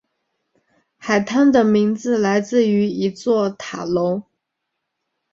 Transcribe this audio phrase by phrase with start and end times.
[0.97, 4.23] 海滩的名字来自于一座塔楼。